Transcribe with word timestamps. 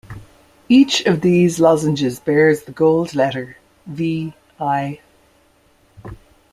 Each 0.67 1.05
of 1.05 1.21
these 1.21 1.59
lozenges 1.59 2.19
bears 2.19 2.67
a 2.67 2.71
gold 2.71 3.13
letter, 3.13 3.57
V. 3.85 4.33
I. 4.59 4.99